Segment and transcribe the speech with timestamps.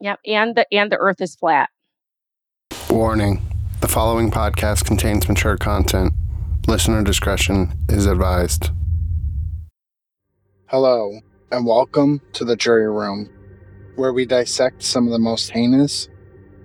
[0.00, 1.70] Yep, and the and the Earth is flat.
[2.88, 3.42] Warning:
[3.80, 6.12] The following podcast contains mature content.
[6.68, 8.70] Listener discretion is advised.
[10.66, 11.18] Hello,
[11.50, 13.28] and welcome to the jury room,
[13.96, 16.08] where we dissect some of the most heinous,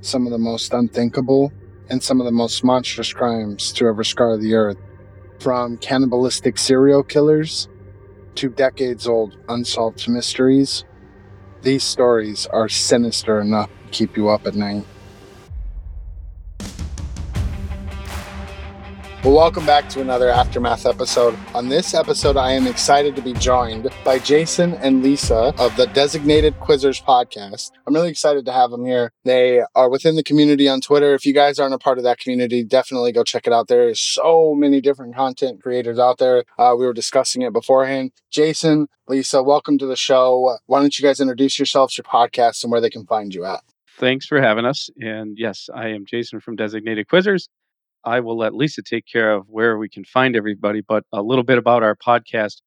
[0.01, 1.51] some of the most unthinkable,
[1.89, 4.77] and some of the most monstrous crimes to ever scar the earth.
[5.39, 7.67] From cannibalistic serial killers
[8.35, 10.85] to decades old unsolved mysteries,
[11.63, 14.85] these stories are sinister enough to keep you up at night.
[19.23, 21.39] Well, welcome back to another Aftermath episode.
[21.55, 25.87] On this episode, I am excited to be joined by Jason and Lisa of the
[25.87, 27.71] Designated Quizzers podcast.
[27.87, 29.13] I'm really excited to have them here.
[29.23, 31.13] They are within the community on Twitter.
[31.13, 33.69] If you guys aren't a part of that community, definitely go check it out.
[33.69, 36.43] There is so many different content creators out there.
[36.59, 38.11] Uh, we were discussing it beforehand.
[38.29, 40.57] Jason, Lisa, welcome to the show.
[40.65, 43.61] Why don't you guys introduce yourselves, your podcast, and where they can find you at?
[43.99, 44.89] Thanks for having us.
[44.97, 47.47] And yes, I am Jason from Designated Quizzers.
[48.05, 51.43] I will let Lisa take care of where we can find everybody, but a little
[51.43, 52.61] bit about our podcast.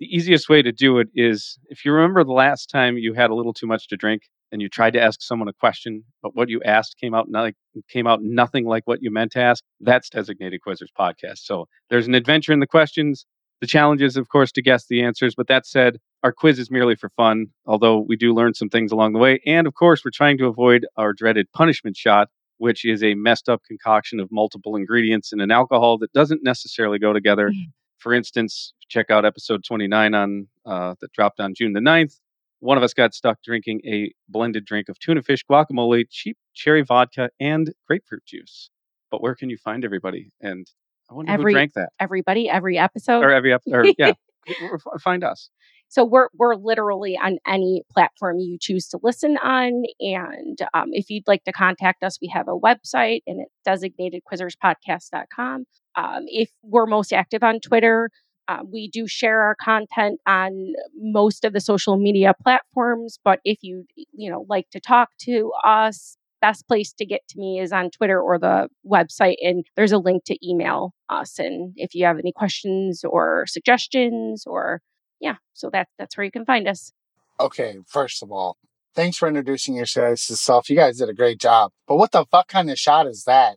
[0.00, 3.30] The easiest way to do it is if you remember the last time you had
[3.30, 6.34] a little too much to drink and you tried to ask someone a question, but
[6.34, 7.54] what you asked came out like
[7.88, 9.62] came out nothing like what you meant to ask.
[9.80, 11.38] That's Designated Quizzers podcast.
[11.38, 13.26] So there's an adventure in the questions.
[13.62, 15.34] The challenge is, of course, to guess the answers.
[15.36, 18.90] But that said, our quiz is merely for fun, although we do learn some things
[18.90, 19.40] along the way.
[19.46, 22.28] And of course, we're trying to avoid our dreaded punishment shot,
[22.62, 26.96] which is a messed up concoction of multiple ingredients in an alcohol that doesn't necessarily
[26.96, 27.48] go together.
[27.48, 27.70] Mm-hmm.
[27.98, 32.20] For instance, check out episode 29 on uh, that dropped on June the 9th.
[32.60, 36.82] One of us got stuck drinking a blended drink of tuna fish, guacamole, cheap cherry
[36.82, 38.70] vodka, and grapefruit juice.
[39.10, 40.30] But where can you find everybody?
[40.40, 40.64] And
[41.10, 41.88] I wonder every, who drank that.
[41.98, 44.12] Everybody, every episode, or every episode, yeah.
[45.00, 45.50] find us.
[45.92, 49.84] So we're we're literally on any platform you choose to listen on.
[50.00, 55.66] And um, if you'd like to contact us, we have a website and it's designated.quizzerspodcast.com.
[55.96, 58.08] Um, if we're most active on Twitter,
[58.48, 63.18] uh, we do share our content on most of the social media platforms.
[63.22, 67.38] But if you you know like to talk to us, best place to get to
[67.38, 71.38] me is on Twitter or the website, and there's a link to email us.
[71.38, 74.80] And if you have any questions or suggestions or
[75.22, 76.92] yeah, so that that's where you can find us.
[77.40, 78.58] Okay, first of all,
[78.94, 80.68] thanks for introducing yourself.
[80.68, 81.70] You guys did a great job.
[81.86, 83.56] But what the fuck kind of shot is that?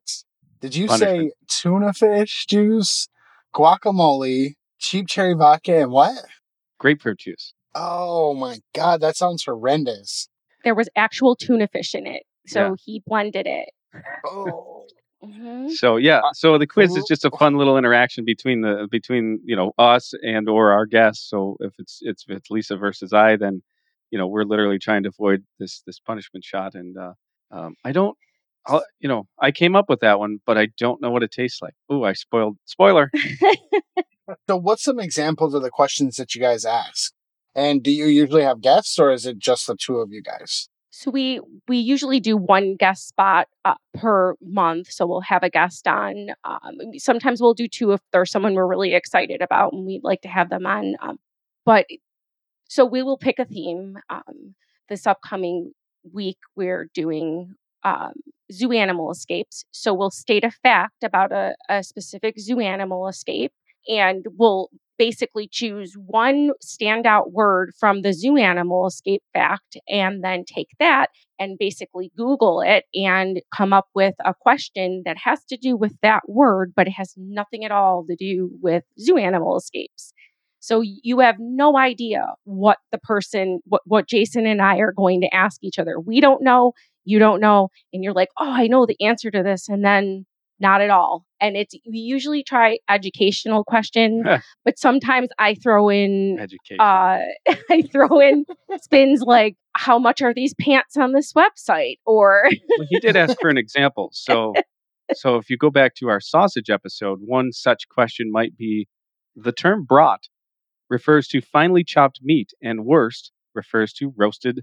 [0.61, 3.07] Did you say tuna fish juice,
[3.53, 6.23] guacamole, cheap cherry vodka, and what?
[6.79, 7.53] Grapefruit juice.
[7.73, 10.29] Oh my god, that sounds horrendous.
[10.63, 12.75] There was actual tuna fish in it, so yeah.
[12.85, 13.69] he blended it.
[14.25, 14.85] Oh.
[15.23, 15.69] Mm-hmm.
[15.69, 19.39] So yeah, uh, so the quiz is just a fun little interaction between the between
[19.43, 21.29] you know us and or our guests.
[21.29, 23.63] So if it's it's if it's Lisa versus I, then
[24.11, 26.75] you know we're literally trying to avoid this this punishment shot.
[26.75, 27.13] And uh,
[27.51, 28.17] um, I don't,
[28.67, 31.31] I'll, you know, I came up with that one, but I don't know what it
[31.31, 31.73] tastes like.
[31.91, 33.09] Ooh, I spoiled spoiler.
[34.47, 37.13] so what's some examples of the questions that you guys ask?
[37.55, 40.67] And do you usually have guests, or is it just the two of you guys?
[40.97, 44.89] So we we usually do one guest spot uh, per month.
[44.89, 46.29] So we'll have a guest on.
[46.45, 50.21] Um, sometimes we'll do two if there's someone we're really excited about and we'd like
[50.21, 50.95] to have them on.
[51.01, 51.17] Um,
[51.65, 51.85] but
[52.69, 53.97] so we will pick a theme.
[54.09, 54.55] Um,
[54.87, 55.73] this upcoming
[56.13, 58.13] week we're doing um,
[58.53, 59.65] zoo animal escapes.
[59.71, 63.51] So we'll state a fact about a, a specific zoo animal escape
[63.89, 70.43] and we'll basically choose one standout word from the zoo animal escape fact and then
[70.45, 71.07] take that
[71.39, 75.93] and basically Google it and come up with a question that has to do with
[76.01, 80.13] that word, but it has nothing at all to do with zoo animal escapes.
[80.59, 85.21] So you have no idea what the person, what, what Jason and I are going
[85.21, 85.99] to ask each other.
[85.99, 86.73] We don't know,
[87.03, 87.69] you don't know.
[87.93, 89.69] And you're like, oh, I know the answer to this.
[89.69, 90.25] And then
[90.59, 91.25] not at all.
[91.41, 94.25] And it's we usually try educational questions,
[94.63, 96.79] but sometimes I throw in education.
[96.79, 97.19] Uh,
[97.69, 98.45] I throw in
[98.81, 103.37] spins like how much are these pants on this website or well, he did ask
[103.39, 104.09] for an example.
[104.13, 104.53] So
[105.13, 108.87] so if you go back to our sausage episode, one such question might be
[109.35, 110.21] the term brat
[110.89, 114.61] refers to finely chopped meat and wurst refers to roasted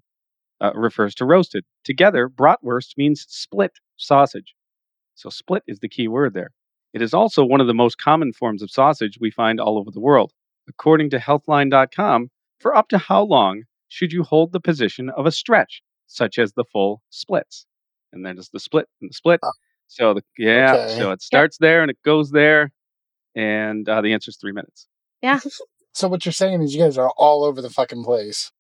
[0.63, 1.65] uh, refers to roasted.
[1.85, 4.55] Together, bratwurst means split sausage.
[5.23, 6.51] So split is the key word there.
[6.93, 9.93] It is also one of the most common forms of sausage we find all over
[9.93, 10.33] the world.
[10.69, 15.31] According to healthline.com, for up to how long should you hold the position of a
[15.31, 17.67] stretch, such as the full splits?
[18.13, 19.39] And then it's the split and the split.
[19.45, 19.53] Oh.
[19.87, 20.99] So the, yeah, okay.
[20.99, 21.69] so it starts yep.
[21.69, 22.73] there and it goes there,
[23.37, 24.89] and uh, the answer is three minutes.
[25.23, 25.39] Yeah.
[25.93, 28.51] so what you're saying is you guys are all over the fucking place.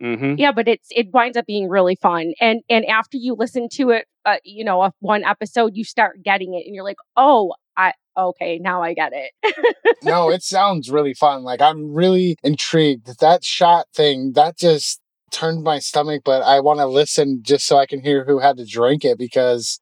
[0.00, 2.32] Hmm Yeah, but it's it winds up being really fun.
[2.40, 6.22] And and after you listen to it, uh, you know, of one episode, you start
[6.22, 9.96] getting it, and you're like, oh, I okay, now I get it.
[10.02, 11.42] no, it sounds really fun.
[11.42, 13.18] Like I'm really intrigued.
[13.20, 15.00] That shot thing, that just
[15.30, 18.56] turned my stomach, but I want to listen just so I can hear who had
[18.56, 19.80] to drink it because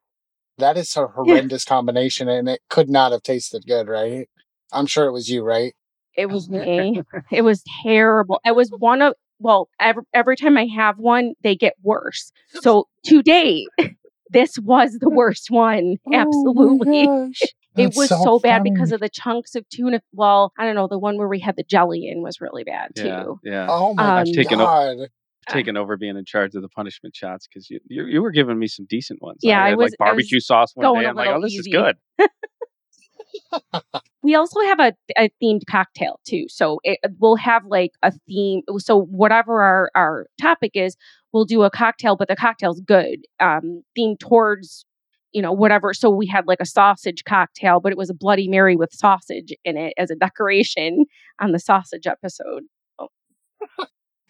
[0.58, 4.28] that is a horrendous combination and it could not have tasted good, right?
[4.72, 5.74] I'm sure it was you, right?
[6.16, 7.02] It was me.
[7.30, 8.40] it was terrible.
[8.44, 12.32] It was one of well, every every time I have one, they get worse.
[12.62, 13.68] So to date,
[14.30, 15.96] this was the worst one.
[16.12, 17.06] Absolutely.
[17.08, 17.30] Oh
[17.76, 20.00] it was so, so bad because of the chunks of tuna.
[20.12, 20.88] Well, I don't know.
[20.88, 23.40] The one where we had the jelly in was really bad Yeah, too.
[23.44, 23.66] yeah.
[23.68, 24.96] Oh my Um, taken o- god.
[25.48, 28.58] Taking over being in charge of the punishment shots because you, you you were giving
[28.58, 29.38] me some decent ones.
[29.42, 31.06] Yeah, I I had, was- like I was barbecue sauce one going day.
[31.06, 31.96] a I'm like, little oh, this is good.
[34.26, 36.46] We also have a, a themed cocktail too.
[36.48, 38.62] So it, we'll have like a theme.
[38.78, 40.96] So whatever our, our topic is,
[41.32, 44.84] we'll do a cocktail, but the cocktail's good, um, themed towards,
[45.30, 45.94] you know, whatever.
[45.94, 49.52] So we had like a sausage cocktail, but it was a Bloody Mary with sausage
[49.64, 51.04] in it as a decoration
[51.40, 52.64] on the sausage episode.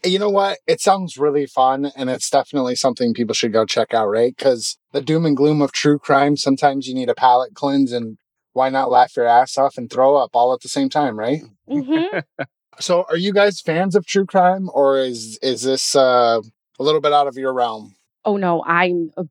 [0.05, 0.59] You know what?
[0.67, 4.37] It sounds really fun, and it's definitely something people should go check out, right?
[4.37, 8.19] Because the doom and gloom of true crime, sometimes you need a palate cleanse, and
[8.56, 11.43] why not laugh your ass off and throw up all at the same time, right?
[11.69, 12.19] hmm
[12.81, 16.41] So, are you guys fans of true crime, or is is this uh,
[16.79, 17.94] a little bit out of your realm?
[18.25, 19.25] oh no, I'm a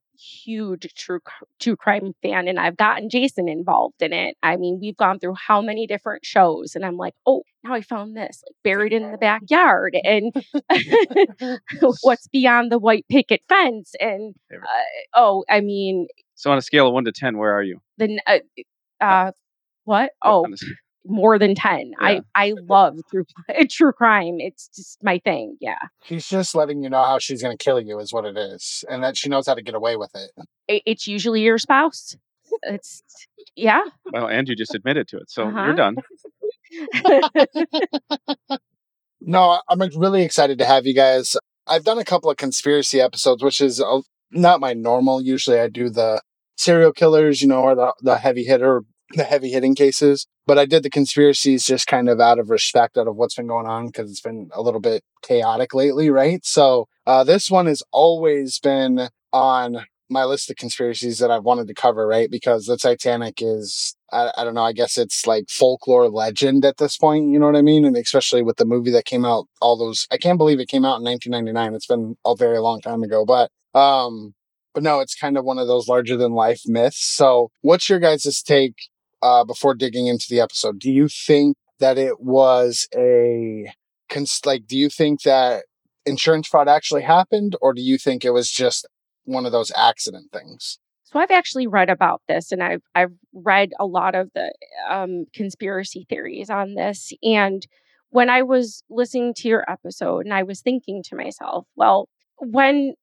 [0.45, 1.19] huge true
[1.59, 4.35] true crime fan, and I've gotten Jason involved in it.
[4.41, 7.81] I mean, we've gone through how many different shows, and I'm like, oh, now I
[7.81, 10.33] found this like buried in the backyard, and
[12.01, 14.67] what's beyond the white picket fence, and uh,
[15.15, 17.79] oh, I mean, So on a scale of one to ten, where are you?
[17.97, 18.39] the n- uh,
[19.01, 19.31] uh,
[19.83, 20.11] what?
[20.23, 20.55] Oh, a
[21.07, 21.91] more than ten.
[22.01, 22.07] Yeah.
[22.07, 23.25] I I love true
[23.69, 24.35] true crime.
[24.39, 25.57] It's just my thing.
[25.61, 25.77] Yeah.
[26.03, 28.83] She's just letting you know how she's going to kill you, is what it is,
[28.89, 30.31] and that she knows how to get away with it.
[30.67, 32.15] It, it's usually your spouse.
[32.63, 33.03] It's
[33.55, 33.81] yeah.
[34.11, 35.65] well, and you just admitted to it, so Uh-huh.
[35.65, 35.95] you're done.
[39.27, 41.35] No, I'm really excited to have you guys.
[41.65, 45.19] I've done a couple of conspiracy episodes, which is uh, not my normal.
[45.19, 46.21] Usually, I do the
[46.55, 50.27] serial killers, you know, or the the heavy hitter, the heavy hitting cases.
[50.47, 53.47] But I did the conspiracies just kind of out of respect, out of what's been
[53.47, 56.45] going on, because it's been a little bit chaotic lately, right?
[56.45, 61.67] So uh, this one has always been on my list of conspiracies that I've wanted
[61.67, 62.29] to cover, right?
[62.29, 66.77] Because the Titanic is, I, I don't know, I guess it's like folklore legend at
[66.77, 67.85] this point, you know what I mean?
[67.85, 70.85] And especially with the movie that came out, all those, I can't believe it came
[70.85, 71.73] out in 1999.
[71.73, 74.33] It's been a very long time ago, but, um,
[74.75, 77.03] but no, it's kind of one of those larger than life myths.
[77.03, 78.75] So what's your guys' take,
[79.23, 80.77] uh, before digging into the episode?
[80.77, 83.71] Do you think that it was a,
[84.09, 85.63] cons- like, do you think that
[86.05, 88.85] insurance fraud actually happened or do you think it was just
[89.23, 90.77] one of those accident things?
[91.05, 94.53] So I've actually read about this, and I've I've read a lot of the
[94.89, 97.13] um, conspiracy theories on this.
[97.23, 97.65] And
[98.09, 102.95] when I was listening to your episode, and I was thinking to myself, well, when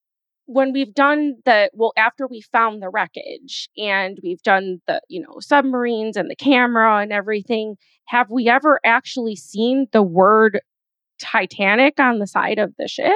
[0.46, 5.20] when we've done the well after we found the wreckage and we've done the you
[5.20, 10.60] know submarines and the camera and everything have we ever actually seen the word
[11.18, 13.12] titanic on the side of the ship?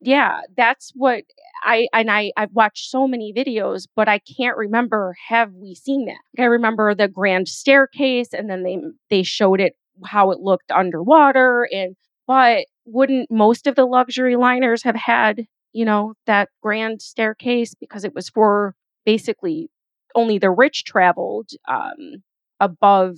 [0.00, 1.24] Yeah that's what
[1.64, 6.06] i and i i've watched so many videos but i can't remember have we seen
[6.06, 8.78] that i remember the grand staircase and then they
[9.10, 11.96] they showed it how it looked underwater and
[12.28, 18.04] but wouldn't most of the luxury liners have had you know that grand staircase because
[18.04, 19.70] it was for basically
[20.14, 22.22] only the rich traveled um
[22.60, 23.16] above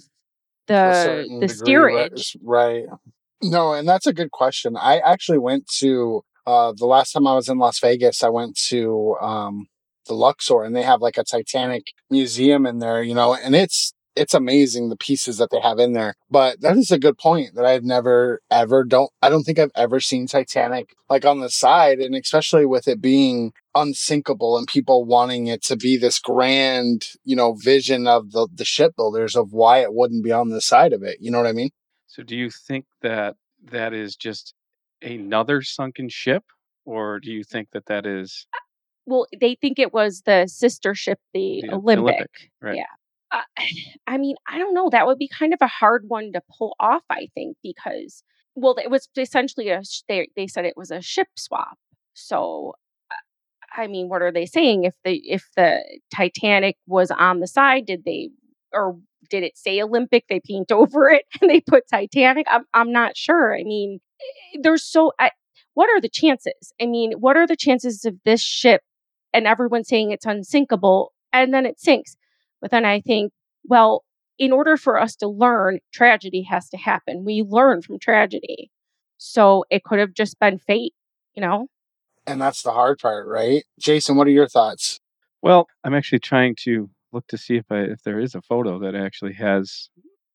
[0.66, 2.85] the the degree, steerage Right.
[3.42, 4.76] No, and that's a good question.
[4.76, 8.57] I actually went to uh the last time I was in Las Vegas, I went
[8.69, 9.66] to um
[10.07, 13.92] the Luxor and they have like a Titanic museum in there, you know, and it's
[14.17, 16.14] it's amazing the pieces that they have in there.
[16.31, 19.71] But that is a good point that I've never ever don't I don't think I've
[19.75, 25.05] ever seen Titanic like on the side and especially with it being unsinkable and people
[25.05, 29.79] wanting it to be this grand, you know, vision of the the shipbuilders of why
[29.79, 31.19] it wouldn't be on the side of it.
[31.21, 31.71] You know what I mean?
[32.07, 33.37] So do you think that
[33.71, 34.55] that is just
[35.02, 36.45] another sunken ship,
[36.85, 38.59] or do you think that that is uh,
[39.07, 42.76] well they think it was the sister ship the, The olympic, Olympic, right.
[42.76, 42.85] yeah
[44.07, 46.75] i mean i don't know that would be kind of a hard one to pull
[46.81, 48.23] off i think because
[48.55, 51.79] well it was essentially a they, they said it was a ship swap
[52.15, 52.75] so
[53.77, 55.81] i mean what are they saying if the if the
[56.15, 58.31] titanic was on the side did they
[58.73, 58.97] or
[59.29, 63.17] did it say olympic they paint over it and they put titanic i'm, I'm not
[63.17, 64.01] sure i mean
[64.55, 65.31] eh, there's so I,
[65.75, 66.73] what are the chances?
[66.81, 68.83] I mean, what are the chances of this ship
[69.33, 72.17] and everyone saying it's unsinkable and then it sinks?
[72.61, 73.33] But then I think,
[73.64, 74.05] well,
[74.38, 77.25] in order for us to learn, tragedy has to happen.
[77.25, 78.71] We learn from tragedy.
[79.19, 80.95] So it could have just been fate,
[81.35, 81.67] you know?
[82.26, 83.64] And that's the hard part, right?
[83.79, 84.99] Jason, what are your thoughts?
[85.43, 88.79] Well, I'm actually trying to look to see if I if there is a photo
[88.81, 89.90] that actually has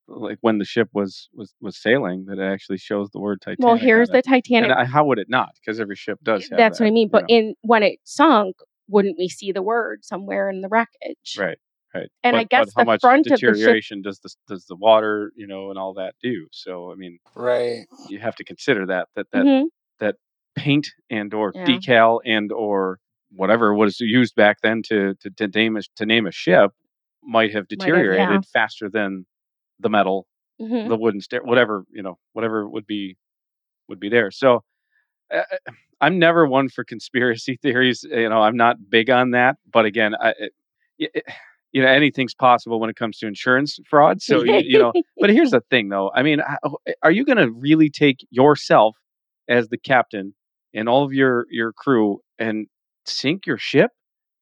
[0.08, 3.66] like when the ship was was was sailing that actually shows the word Titanic.
[3.66, 4.72] Well, here's the Titanic.
[4.72, 5.50] I, how would it not?
[5.56, 6.48] Because every ship does.
[6.50, 7.10] That's that, what I mean.
[7.10, 7.36] But know.
[7.36, 11.36] in when it sunk, wouldn't we see the word somewhere in the wreckage?
[11.38, 11.58] Right.
[11.96, 12.10] Right.
[12.24, 14.66] And but, I guess how the much front of the ship- deterioration does the does
[14.66, 16.48] the water, you know, and all that do?
[16.52, 17.86] So I mean, right?
[18.10, 19.66] You have to consider that that that Mhm.
[20.00, 20.16] that
[20.56, 21.66] paint and or Yeah.
[21.66, 23.00] decal and or
[23.32, 26.72] whatever was used back then to to, to name a, to name a ship
[27.24, 27.78] might have Might have, yeah.
[27.78, 29.26] deteriorated faster than
[29.80, 30.28] the metal,
[30.62, 30.90] Mhm.
[30.90, 33.18] the wooden stair, whatever you know, whatever would be
[33.88, 34.32] would be there.
[34.32, 34.64] So.
[35.34, 35.44] Uh,
[36.02, 38.04] I'm never one for conspiracy theories.
[38.04, 39.58] You know, I'm not big on that.
[39.72, 40.54] But again, I, it,
[41.00, 41.24] it,
[41.76, 44.22] you know, anything's possible when it comes to insurance fraud.
[44.22, 46.10] So you, you know, but here's the thing, though.
[46.16, 46.40] I mean,
[47.04, 48.96] are you going to really take yourself
[49.50, 50.34] as the captain
[50.74, 52.68] and all of your your crew and
[53.06, 53.92] sink your ship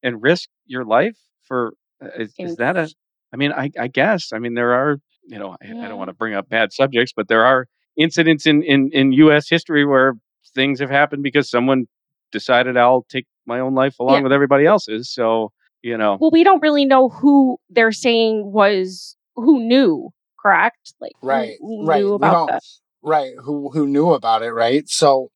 [0.04, 1.74] and risk your life for?
[2.04, 2.88] uh, Is, is that a?
[3.34, 4.32] I mean, I, I guess.
[4.32, 4.98] I mean, there are.
[5.26, 7.66] You know, I, I don't want to bring up bad subjects, but there are
[7.98, 9.50] incidents in in in U.S.
[9.50, 10.14] history where
[10.54, 11.86] things have happened because someone
[12.32, 14.22] decided I'll take my own life along Yeah.
[14.24, 15.12] with everybody else's.
[15.12, 15.52] So
[15.84, 20.10] you know, Well, we don't really know who they're saying was who knew,
[20.42, 20.94] correct?
[21.00, 22.00] Like Right, who, right.
[22.02, 22.62] knew about don't- the
[23.04, 24.88] right who who knew about it right?
[24.88, 25.30] So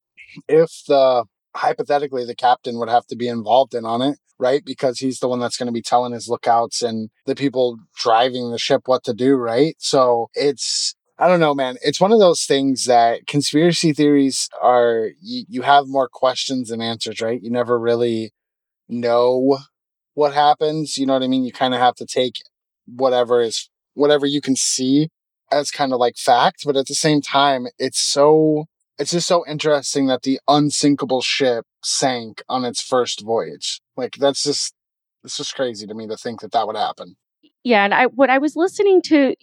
[0.48, 1.26] if the
[1.56, 4.64] hypothetically the captain would have to be involved in on it right?
[4.64, 8.52] Because he's the one that's going to be telling his lookouts and the people driving
[8.52, 9.76] the ship what to do right?
[9.80, 11.78] So it's i don't know man.
[11.82, 16.82] It's one of those things that conspiracy theories are you, you have more questions than
[16.82, 17.42] answers right?
[17.42, 18.32] You never really
[18.88, 19.58] know
[20.18, 22.36] what happens you know what i mean you kind of have to take
[22.86, 25.10] whatever is whatever you can see
[25.52, 28.66] as kind of like fact, but at the same time, it's so
[29.00, 33.80] it's just so interesting that the unsinkable ship sank on its first voyage.
[33.96, 34.74] Like that's just
[35.24, 37.16] it's just crazy to me to think that that would happen.
[37.64, 37.84] yeah.
[37.84, 39.36] And I what I was listening to,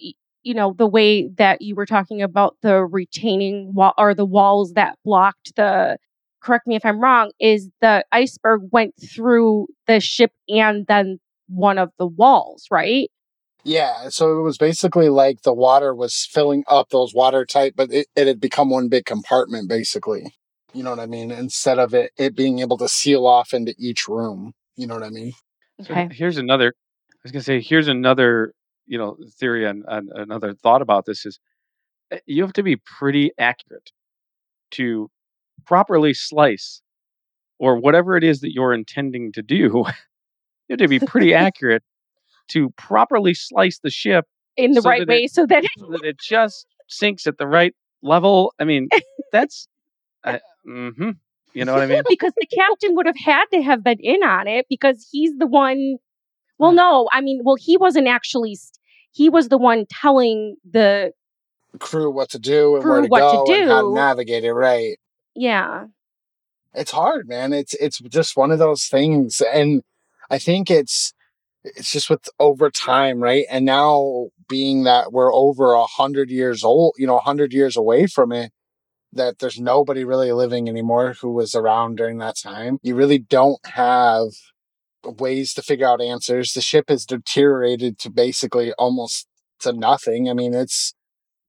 [0.43, 4.73] you know, the way that you were talking about the retaining wall or the walls
[4.73, 5.97] that blocked the.
[6.45, 7.31] Correct me if I'm wrong.
[7.39, 13.09] Is the iceberg went through the ship and then one of the walls, right?
[13.63, 18.05] Yeah, so it was basically like the water was filling up those watertight, but it,
[18.15, 20.35] it had become one big compartment basically.
[20.71, 21.31] You know what I mean?
[21.31, 24.53] Instead of it it being able to seal off into each room.
[24.75, 25.33] You know what I mean?
[25.81, 26.09] So Okay.
[26.11, 26.75] here's another.
[27.11, 28.53] I was gonna say here's another
[28.85, 31.39] you know theory and, and another thought about this is
[32.11, 33.89] uh, you have to be pretty accurate
[34.71, 35.09] to
[35.65, 36.81] properly slice
[37.59, 39.85] or whatever it is that you're intending to do.
[40.67, 41.83] you have to be pretty accurate
[42.49, 44.25] to properly slice the ship
[44.57, 47.47] In the So right way, it- so that so that it just sinks at the
[47.47, 48.53] right level.
[48.59, 48.89] I mean,
[49.31, 49.67] that's.
[50.23, 51.11] I, hmm
[51.53, 52.01] You know what I mean?
[52.07, 55.47] because the captain would have had to have been in on it because he's the
[55.47, 55.97] one.
[56.57, 58.57] Well, no, I mean, well, he wasn't actually.
[59.11, 61.11] He was the one telling the
[61.79, 64.53] Crew what to do and where to what to go and how to navigate it
[64.53, 64.97] right.
[65.35, 65.85] Yeah.
[66.73, 67.53] it's hard man.
[67.53, 69.81] It's it's just one of those things and
[70.29, 71.13] i think it's
[71.63, 73.45] it's just with over time right?
[73.49, 77.75] And now being that we're over a hundred years old you know a hundred years
[77.75, 78.51] away from it
[79.13, 82.79] that there's nobody really living anymore who was around during that time.
[82.83, 84.27] You really don't have
[85.03, 86.51] ways to figure out answers.
[86.53, 89.27] The ship has deteriorated to basically almost
[89.61, 90.29] to nothing.
[90.29, 90.93] I mean it's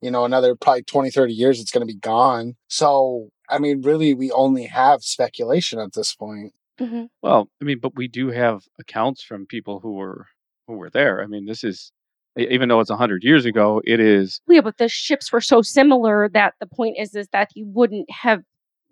[0.01, 2.55] you know another probably 20 30 years it's going to be gone.
[2.69, 7.81] So i mean really we only have speculation at this point hmm Well, I mean,
[7.81, 10.27] but we do have accounts from people who were
[10.69, 11.23] who were there.
[11.23, 11.93] I mean, this is
[12.37, 15.63] even though it's a hundred years ago, it is Yeah, but the ships were so
[15.63, 18.43] similar that the point is is that you wouldn't have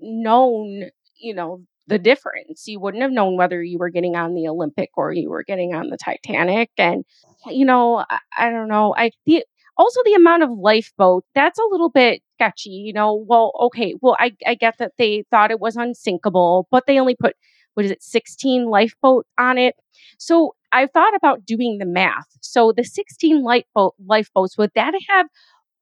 [0.00, 2.66] known, you know, the difference.
[2.66, 5.74] You wouldn't have known whether you were getting on the Olympic or you were getting
[5.74, 6.70] on the Titanic.
[6.78, 7.04] And
[7.46, 8.94] you know, I, I don't know.
[8.96, 9.44] I the
[9.76, 12.70] also the amount of lifeboat that's a little bit sketchy.
[12.70, 16.84] You know, well, okay, well, I I get that they thought it was unsinkable, but
[16.86, 17.36] they only put
[17.74, 19.74] what is it, sixteen lifeboat on it.
[20.18, 22.26] So I thought about doing the math.
[22.40, 25.26] So the 16 lifeboat lifeboats would that have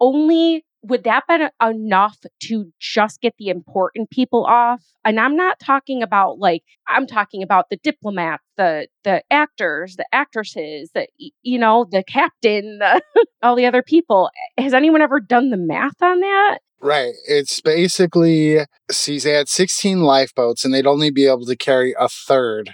[0.00, 4.82] only would that be enough to just get the important people off?
[5.04, 10.06] And I'm not talking about like I'm talking about the diplomats, the the actors, the
[10.12, 11.06] actresses, the
[11.42, 13.02] you know, the captain, the,
[13.42, 14.30] all the other people.
[14.58, 16.58] Has anyone ever done the math on that?
[16.80, 17.14] Right.
[17.28, 18.58] It's basically,
[18.90, 22.72] see, they had 16 lifeboats and they'd only be able to carry a third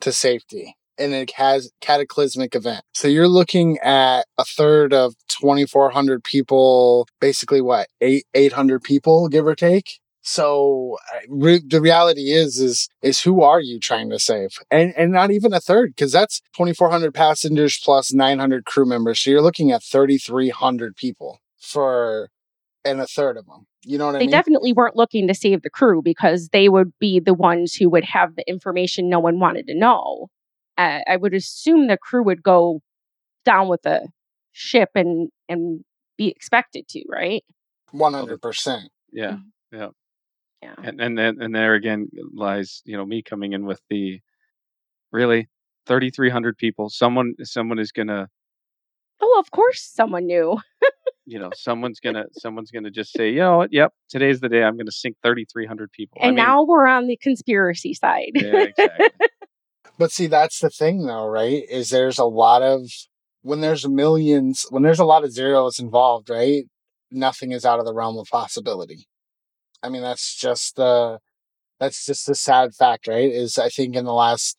[0.00, 2.82] to safety in a has cataclysmic event.
[2.94, 9.46] So you're looking at a third of 2,400 people, basically what, eight, 800 people, give
[9.46, 10.00] or take?
[10.22, 14.50] So re- the reality is, is, is who are you trying to save?
[14.70, 19.20] And, and not even a third, because that's 2,400 passengers plus 900 crew members.
[19.20, 22.28] So you're looking at 3,300 people for,
[22.84, 23.66] and a third of them.
[23.84, 24.30] You know what they I mean?
[24.30, 27.88] They definitely weren't looking to save the crew because they would be the ones who
[27.88, 30.28] would have the information no one wanted to know.
[30.78, 32.80] Uh, I would assume the crew would go
[33.44, 34.08] down with the
[34.52, 35.84] ship and and
[36.16, 37.44] be expected to, right?
[37.92, 38.90] One hundred percent.
[39.12, 39.42] Yeah, Mhm.
[39.72, 39.88] yeah,
[40.62, 40.74] Yeah.
[40.82, 44.20] and and then and there again lies you know me coming in with the
[45.12, 45.48] really
[45.86, 46.88] thirty three hundred people.
[46.90, 48.28] Someone someone is gonna
[49.20, 50.58] Oh, of course someone knew.
[51.26, 54.62] you know someone's gonna someone's gonna just say you know what yep today's the day
[54.62, 56.18] I'm gonna sink thirty three hundred people.
[56.22, 58.30] And now we're on the conspiracy side.
[58.34, 59.08] yeah, exactly.
[59.98, 61.64] But see, that's the thing, though, right?
[61.68, 62.82] Is there's a lot of
[63.42, 66.64] when there's millions, when there's a lot of zeros involved, right?
[67.10, 69.06] Nothing is out of the realm of possibility.
[69.82, 71.20] I mean, that's just the
[71.80, 73.30] that's just the sad fact, right?
[73.32, 74.58] Is I think in the last,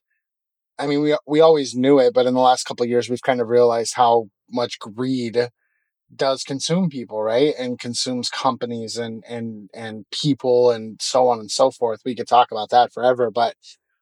[0.80, 3.42] I mean, we we always knew it, but in the last couple years, we've kind
[3.42, 5.50] of realized how much greed
[6.16, 7.54] does consume people, right?
[7.60, 12.02] And consumes companies and and and people and so on and so forth.
[12.06, 13.56] We could talk about that forever, but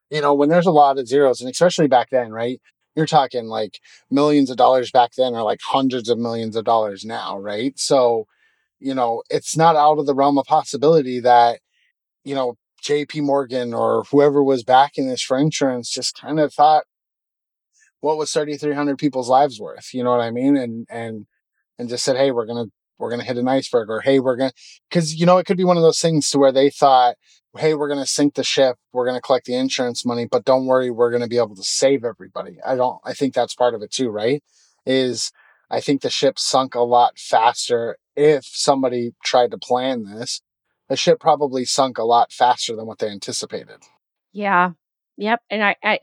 [0.10, 2.62] you know, when there's a lot of zeros, and especially back then, right?
[2.96, 7.06] You're talking like millions of dollars back then, or like hundreds of millions of dollars
[7.06, 7.78] now, right?
[7.78, 8.26] So,
[8.80, 11.60] you know, it's not out of the realm of possibility that,
[12.24, 16.86] you know, JP Morgan or whoever was backing this for insurance just kind of thought,
[18.00, 19.94] what was 3,300 people's lives worth?
[19.94, 20.56] You know what I mean?
[20.56, 21.26] And, and,
[21.78, 24.20] and just said, hey, we're going to, we're going to hit an iceberg or hey,
[24.20, 24.56] we're going to,
[24.90, 27.16] because, you know, it could be one of those things to where they thought,
[27.58, 30.46] hey, we're going to sink the ship, we're going to collect the insurance money, but
[30.46, 32.58] don't worry, we're going to be able to save everybody.
[32.66, 34.44] I don't, I think that's part of it too, right?
[34.86, 35.32] Is
[35.70, 37.98] I think the ship sunk a lot faster.
[38.16, 40.42] If somebody tried to plan this,
[40.88, 43.84] the ship probably sunk a lot faster than what they anticipated.
[44.32, 44.72] Yeah.
[45.18, 45.42] Yep.
[45.50, 46.00] And I, I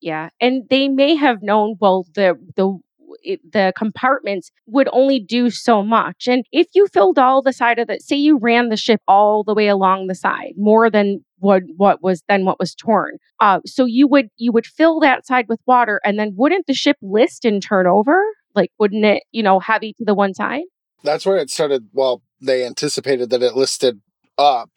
[0.00, 0.30] yeah.
[0.40, 2.78] And they may have known well the the
[3.22, 6.26] it, the compartments would only do so much.
[6.26, 9.44] And if you filled all the side of the say you ran the ship all
[9.44, 13.18] the way along the side, more than what what was then what was torn.
[13.40, 16.74] Uh so you would you would fill that side with water and then wouldn't the
[16.74, 18.22] ship list and turn over?
[18.54, 20.64] Like wouldn't it, you know, heavy to the one side?
[21.04, 21.88] That's where it started.
[21.92, 24.00] Well, they anticipated that it listed
[24.38, 24.70] up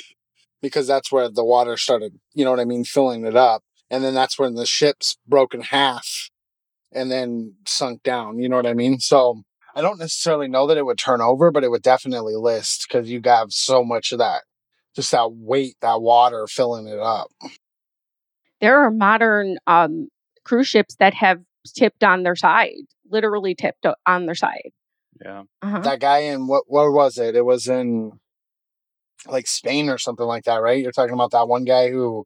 [0.61, 3.63] because that's where the water started, you know what I mean, filling it up.
[3.89, 6.29] And then that's when the ship's broke in half
[6.91, 8.99] and then sunk down, you know what I mean?
[8.99, 9.43] So
[9.75, 13.09] I don't necessarily know that it would turn over, but it would definitely list because
[13.09, 14.41] you have so much of that,
[14.95, 17.29] just that weight, that water filling it up.
[18.61, 20.09] There are modern um
[20.43, 21.41] cruise ships that have
[21.75, 22.73] tipped on their side,
[23.09, 24.71] literally tipped on their side.
[25.23, 25.79] Yeah, Uh-huh.
[25.79, 27.35] That guy in what, where was it?
[27.35, 28.13] It was in
[29.27, 30.81] like Spain or something like that, right?
[30.81, 32.25] You're talking about that one guy who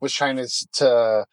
[0.00, 1.26] was trying to, to,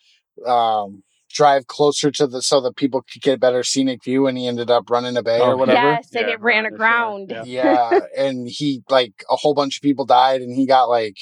[0.49, 4.37] um, drive closer to the so that people could get a better scenic view and
[4.37, 5.79] he ended up running a bay Oh, or whatever.
[5.87, 7.29] Yes, and Yeah, it ran aground.
[7.29, 8.01] sure, yeah.
[8.17, 11.17] And he like a whole bunch of people died and he got like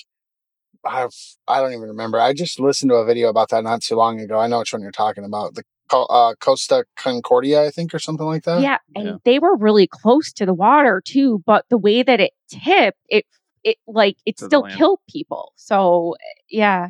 [0.85, 1.07] I,
[1.47, 2.19] I don't even remember.
[2.19, 4.39] I just listened to a video about that not too long ago.
[4.39, 5.55] I know which one you're talking about.
[5.55, 8.61] The uh, costa concordia i think or something like that?
[8.61, 9.15] Yeah, and Yeah.
[9.23, 13.25] they were really close to the water too, but the way that it tipped, it
[13.63, 15.53] it like it To still killed people.
[15.55, 16.15] So
[16.49, 16.89] yeah,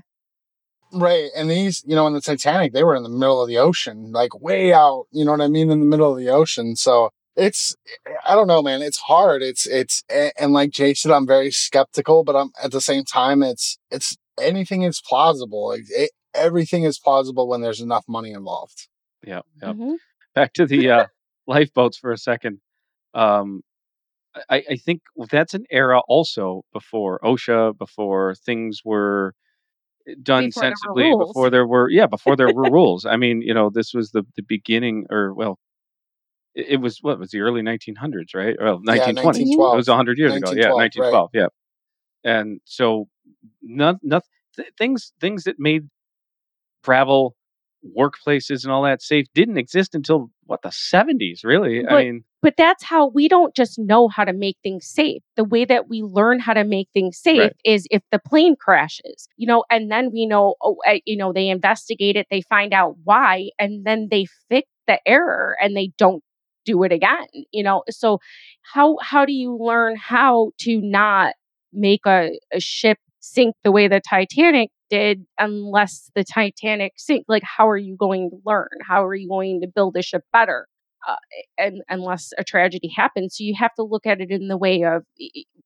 [0.94, 3.58] right and these you know in the titanic they were in the middle of the
[3.58, 6.76] ocean like way out you know what i mean in the middle of the ocean
[6.76, 7.76] so it's
[8.26, 10.04] i don't know man it's hard it's it's
[10.40, 14.16] and like jay said i'm very skeptical but i'm at the same time it's it's
[14.40, 18.88] anything is plausible like it, everything is plausible when there's enough money involved
[19.26, 19.74] yeah, yeah.
[19.74, 19.98] Mhm.
[20.36, 21.06] Back to the uh,
[21.48, 22.60] lifeboats for a second.
[23.14, 23.62] Um,
[24.50, 29.34] I, I think that's an era also before OSHA, before things were
[30.24, 31.28] done Before sensibly, rules.
[31.30, 33.06] before there were yeah, before there were rules.
[33.06, 35.60] I mean, you know, this was the the beginning, or well,
[36.56, 38.56] it, it was what was the early 1900s, right?
[38.60, 39.46] Well, 1920.
[39.46, 39.74] Mhm.
[39.74, 40.52] It was 100 years ago.
[40.52, 41.32] Yeah, 1912, 1912.
[41.34, 41.48] Yeah.
[42.24, 43.08] And so,
[43.62, 45.84] none, nothing, th- things, things that made
[46.84, 47.36] travel,
[47.98, 51.44] workplaces, and all that safe didn't exist until what the 70s.
[51.44, 55.22] Really, I mean, but that's how we don't just know how to make things safe.
[55.36, 57.56] The way that we learn how to make things safe Right.
[57.66, 61.34] is if the plane crashes, you know, and then we know, oh, uh, you know,
[61.34, 65.92] they investigate it, they find out why, and then they fix the error, and they
[65.98, 66.24] don't
[66.66, 68.20] do it again you know so
[68.74, 71.34] how how do you learn how to not
[71.74, 77.44] make a, a ship sink the way the titanic did unless the titanic sink like
[77.44, 80.68] how are you going to learn how are you going to build a ship better
[81.08, 81.16] uh,
[81.58, 84.84] and unless a tragedy happens so you have to look at it in the way
[84.84, 85.04] of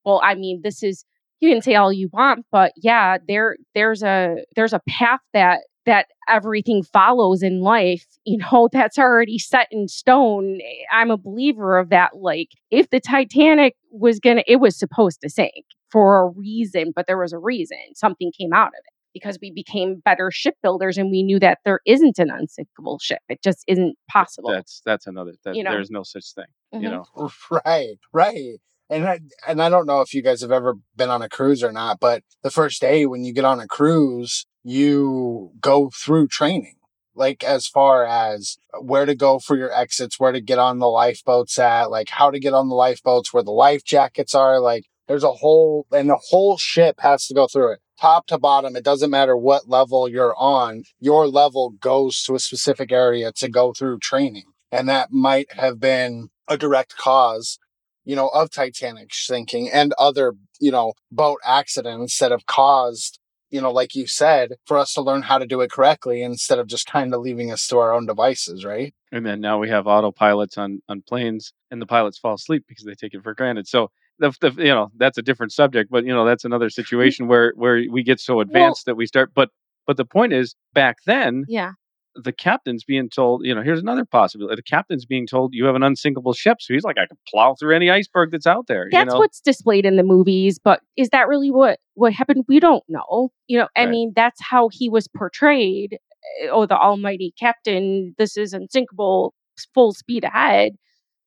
[0.04, 1.04] well i mean this is
[1.40, 5.60] you can say all you want but yeah there there's a there's a path that
[5.84, 10.60] that everything follows in life, you know, that's already set in stone.
[10.92, 12.16] I'm a believer of that.
[12.16, 17.06] Like, if the Titanic was gonna, it was supposed to sink for a reason, but
[17.06, 17.78] there was a reason.
[17.94, 21.80] Something came out of it because we became better shipbuilders and we knew that there
[21.86, 23.20] isn't an unsinkable ship.
[23.28, 24.50] It just isn't possible.
[24.50, 25.32] That's that's another.
[25.44, 25.70] That, You know?
[25.70, 26.46] There's no such thing.
[26.74, 26.82] Mhm.
[26.82, 27.30] You know.
[27.64, 28.58] Right, right.
[28.90, 31.62] And I, and I don't know if you guys have ever been on a cruise
[31.62, 36.28] or not, but the first day when you get on a cruise, you go through
[36.28, 36.76] training.
[37.14, 40.88] Like as far as where to go for your exits, where to get on the
[40.88, 44.84] lifeboats at, like how to get on the lifeboats, where the life jackets are, like
[45.08, 47.80] there's a whole and the whole ship has to go through it.
[48.02, 52.40] Top to bottom, it doesn't matter what level you're on, your level goes to a
[52.40, 54.46] specific area to go through training.
[54.70, 57.58] And that might have been a direct cause
[58.04, 63.18] you know, of Titanic sinking and other, you know, boat accidents that have caused,
[63.50, 66.58] you know, like you said, for us to learn how to do it correctly instead
[66.58, 68.94] of just kind of leaving us to our own devices, right?
[69.12, 72.84] And then now we have autopilots on on planes, and the pilots fall asleep because
[72.84, 73.68] they take it for granted.
[73.68, 77.28] So the, the you know that's a different subject, but you know that's another situation
[77.28, 79.32] where where we get so advanced that we start.
[79.34, 79.50] But
[79.86, 81.72] but the point is, back then yeah.
[82.14, 84.54] the captain's being told, you know, here's another possibility.
[84.54, 87.54] The captain's being told you have an unsinkable ship, so he's like, I can plow
[87.58, 88.88] through any iceberg that's out there.
[88.92, 89.18] That's you know?
[89.18, 92.44] what's displayed in the movies, but is that really what what happened?
[92.48, 93.30] We don't know.
[93.48, 93.90] You know, I Right.
[93.90, 95.94] mean, that's how he was portrayed.
[96.42, 99.34] eh, Oh, the almighty captain, this is unsinkable,
[99.74, 100.74] full speed ahead.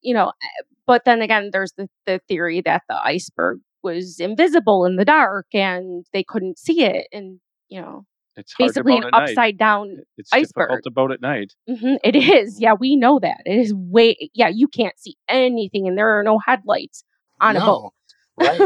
[0.02, 4.86] You know, eh, but then again, there's the the theory that the iceberg was invisible
[4.86, 9.08] in the dark and they couldn't see it, and you know, it's hard basically to
[9.08, 9.30] an at night.
[9.30, 9.98] upside down.
[10.18, 10.84] It's difficult iceberg.
[10.84, 11.54] to boat at night.
[11.70, 14.30] Mhm, it is, yeah, we know that it is way.
[14.34, 17.04] Yeah, you can't see anything, and there are no headlights
[17.42, 17.92] on a boat.
[18.40, 18.60] Right.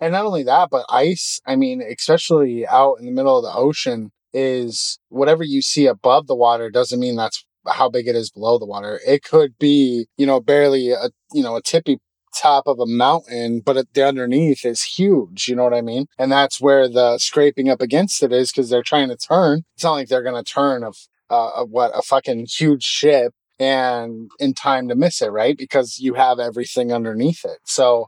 [0.00, 3.52] and not only that, but ice, I mean, especially out in the middle of the
[3.58, 8.30] ocean, is whatever you see above the water doesn't mean that's how big it is
[8.30, 9.00] below the water.
[9.06, 11.98] It could be, you know, barely a, you know, a tippy
[12.36, 15.48] top of a mountain, but the underneath is huge.
[15.48, 16.06] You know what I mean?
[16.18, 19.64] And that's where the scraping up against it is because they're trying to turn.
[19.74, 22.84] It's not like they're going to turn a, f- uh, a what a fucking huge
[22.84, 25.56] ship and in time to miss it, right?
[25.56, 27.58] Because you have everything underneath it.
[27.64, 28.06] So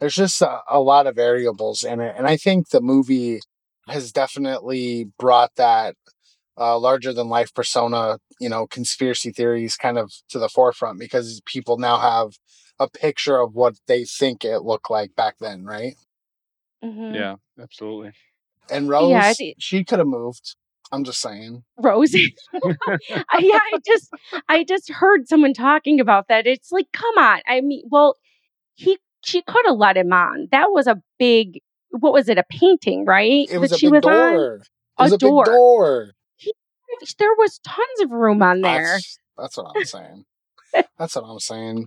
[0.00, 3.40] there's just a, a lot of variables in it, and I think the movie
[3.88, 5.96] has definitely brought that
[6.58, 11.40] uh, larger than life persona, you know, conspiracy theories kind of to the forefront because
[11.46, 12.32] people now have
[12.78, 15.94] a picture of what they think it looked like back then, right?
[16.84, 17.14] Mhm.
[17.14, 18.12] Yeah, absolutely.
[18.70, 20.56] And Rose, Yeah, I she could have moved.
[20.90, 21.64] I'm just saying.
[21.78, 22.14] Rose.
[22.52, 24.10] I- yeah, I just
[24.48, 26.46] I just heard someone talking about that.
[26.46, 27.40] It's like, come on.
[27.46, 28.16] I mean, well,
[28.74, 30.48] he she could have let him on.
[30.52, 31.60] That was a big
[31.90, 32.38] what was it?
[32.38, 33.48] A painting, right?
[33.50, 34.32] It was that a she big was on.
[34.32, 34.54] door.
[34.98, 35.44] It was A a, door.
[35.44, 36.10] big door.
[37.18, 38.82] There was tons of room on there.
[38.82, 40.24] That's, that's what I'm saying.
[40.98, 41.86] that's what I'm saying.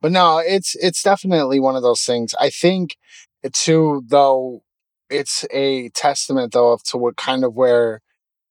[0.00, 2.34] But no, it's it's definitely one of those things.
[2.40, 2.96] I think
[3.52, 4.62] too, though,
[5.10, 8.00] it's a testament though of to what kind of where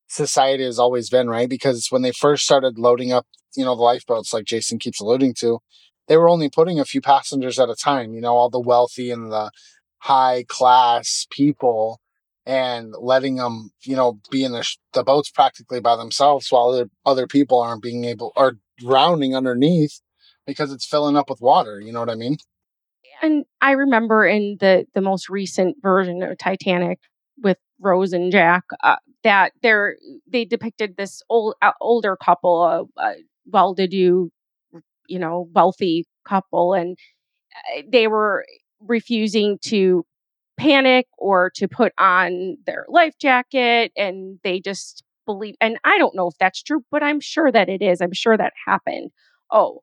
[0.08, 1.50] society has always been, right?
[1.50, 5.34] Because when they first started loading up, you know, the lifeboats, like Jason keeps alluding
[5.36, 5.60] to,
[6.08, 8.14] they were only putting a few passengers at a time.
[8.14, 9.52] You know, all the wealthy and the
[10.00, 12.01] high class people
[12.46, 16.70] and letting them, you know, be in the, sh- the boats practically by themselves while
[16.70, 20.02] other, other people aren't being able are drowning underneath
[20.48, 21.80] because it's filling up with water.
[21.80, 22.38] You know what I mean?
[23.22, 27.00] and I remember in the the most recent version of Titanic
[27.38, 32.84] with Rose and Jack uh, that they're they depicted this old uh, older couple, a,
[33.02, 34.32] a well-to-do,
[35.08, 36.98] you know, wealthy couple, and
[37.78, 38.46] uh, they were
[38.80, 40.06] refusing to
[40.62, 45.56] panic or to put on their life jacket, and they just believe.
[45.62, 48.02] And I don't know if that's true, but I'm sure that it is.
[48.02, 49.12] I'm sure that happened.
[49.52, 49.82] Oh,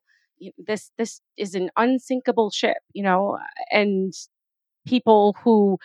[0.57, 3.37] this this is an unsinkable ship you know
[3.71, 4.13] and
[4.87, 5.77] people who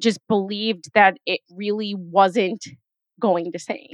[0.00, 2.64] just believed that it really wasn't
[3.20, 3.90] going to sink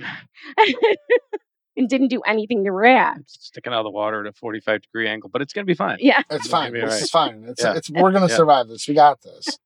[1.77, 4.83] and didn't do anything to react It's sticking out of the water at a 45
[4.83, 5.97] degree angle, but it's going to be fine.
[6.01, 6.73] yeah It's It's fine.
[6.73, 7.45] gonna be This is fine.
[7.49, 7.75] It's, Yeah.
[7.75, 8.37] it's, we're going to Yeah.
[8.37, 8.87] survive this.
[8.87, 9.59] We got this.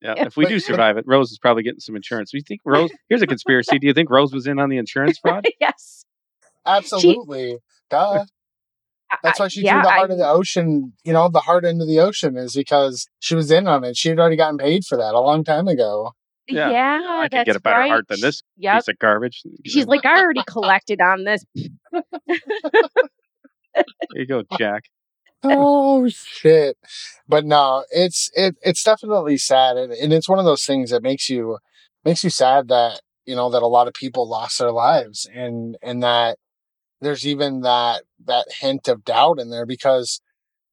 [0.00, 0.26] Yeah, Yeah.
[0.26, 2.30] if we do survive it, Rose is probably getting some insurance.
[2.30, 2.90] Do you think Rose?
[3.08, 3.78] Here's a conspiracy.
[3.78, 5.46] Do you think Rose was in on the insurance fraud?
[5.60, 6.04] yes
[6.66, 7.56] Absolutely.
[7.90, 8.24] Duh.
[9.22, 11.64] That's why she yeah, threw the heart I- of the ocean, you know, the heart
[11.64, 13.96] into the ocean is because she was in on it.
[13.96, 16.12] She had already gotten paid for that a long time ago.
[16.46, 16.70] Yeah.
[16.70, 17.88] Yeah, I could that's get a better right.
[17.90, 18.74] heart than this Yep.
[18.76, 19.42] piece of garbage.
[19.66, 21.44] She's like, I already collected on this.
[21.54, 22.02] There
[24.14, 24.84] you go, Jack.
[25.42, 26.76] Oh shit.
[27.28, 31.02] But no, it's it it's definitely sad and, and it's one of those things that
[31.02, 31.58] makes you
[32.04, 35.76] makes you sad that, you know, that a lot of people lost their lives and
[35.82, 36.38] and that
[37.00, 40.20] there's even that that hint of doubt in there because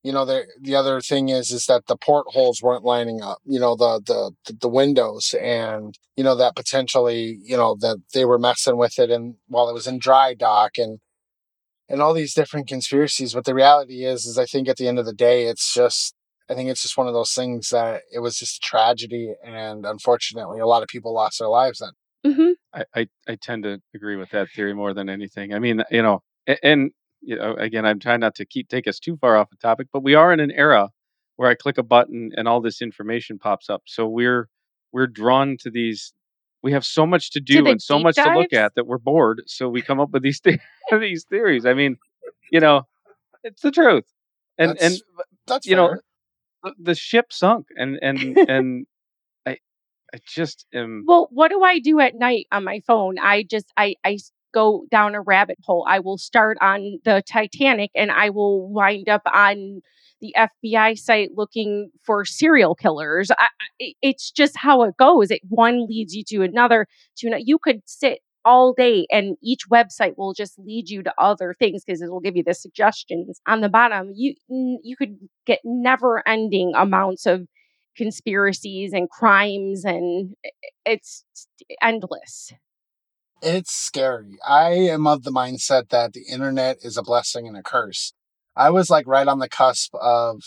[0.04, 3.60] you know the the other thing is is that the portholes weren't lining up you
[3.60, 8.40] know the the the windows and you know that potentially you know that they were
[8.40, 11.00] messing with it and while it was in dry dock and
[11.90, 15.00] and all these different conspiracies but the reality is is i think at the end
[15.00, 16.16] of the day it's just
[16.50, 19.86] i think it's just one of those things that it was just a tragedy and
[19.86, 23.82] unfortunately a lot of people lost their lives then hmm I, I, I tend to
[23.96, 25.54] agree with that theory more than anything.
[25.54, 28.88] I mean, you know, a- and, you know, again, I'm trying not to keep take
[28.88, 30.90] us too far off the topic, but we are in an era
[31.38, 33.84] where I click a button and all this information pops up.
[33.86, 34.48] So we're
[34.92, 36.14] we're drawn to these.
[36.66, 38.88] We have so much to do the and so deep much to look at that
[38.88, 39.44] we're bored.
[39.46, 40.58] So we come up with these the-
[41.00, 41.64] these theories.
[41.64, 41.98] I mean,
[42.52, 42.88] you know,
[43.44, 44.06] it's the truth.
[44.58, 45.02] And and That's-
[45.46, 45.98] that's you know,
[46.64, 48.88] the, the ship sunk, and and and
[49.46, 49.60] I
[50.12, 51.04] I just am.
[51.08, 53.20] Well, what do I do at night on my phone?
[53.20, 55.86] I just I I s- go down a rabbit hole.
[55.90, 59.82] I will start on the Titanic and I will wind up on
[60.22, 63.32] the FBI site looking for serial killers.
[63.32, 63.48] I, I-
[63.80, 65.32] it- it's just how it goes.
[65.32, 66.88] It one leads you to another.
[67.20, 71.56] To you could sit all day and each website will just lead you to other
[71.60, 74.12] things because it will give you the suggestions on the bottom.
[74.16, 77.48] You you could get never ending amounts of
[77.98, 80.36] conspiracies and crimes and
[80.86, 81.26] it's
[81.82, 82.54] endless.
[83.48, 84.40] It's scary.
[84.44, 88.12] I am of the mindset that the internet is a blessing and a curse.
[88.56, 90.42] I was like right on the cusp of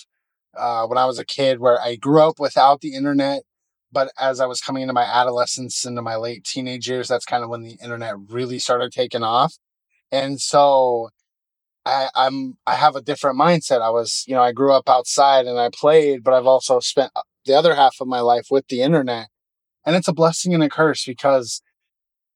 [0.56, 3.42] uh, when I was a kid where I grew up without the internet,
[3.92, 7.44] but as I was coming into my adolescence, into my late teenage years, that's kind
[7.44, 9.54] of when the internet really started taking off.
[10.10, 11.10] And so
[11.86, 13.80] I, I'm I have a different mindset.
[13.80, 17.12] I was, you know, I grew up outside and I played, but I've also spent
[17.46, 19.28] the other half of my life with the internet.
[19.86, 21.62] And it's a blessing and a curse because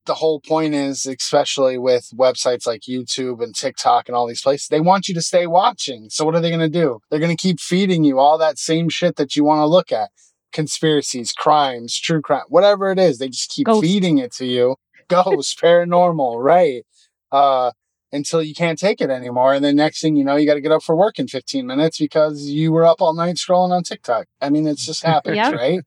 [0.07, 4.69] the whole point is, especially with websites like YouTube and TikTok and all these places,
[4.69, 6.09] they want you to stay watching.
[6.11, 6.99] So what are they going to do?
[7.11, 9.93] They're going to keep feeding you all that same shit that you want to look
[9.93, 10.11] at.
[10.53, 13.83] Conspiracies, crimes, true crime, whatever it is, they just keep Ghosts.
[13.89, 14.77] feeding it to you.
[15.09, 16.85] Ghosts, paranormal, right?
[17.31, 17.71] Uh,
[18.13, 19.55] until you can't take it anymore.
[19.55, 21.67] And then next thing you know, you got to get up for work in 15
[21.67, 24.27] minutes because you were up all night scrolling on TikTok.
[24.43, 25.51] I mean, it's just happens, Yeah.
[25.53, 25.81] right?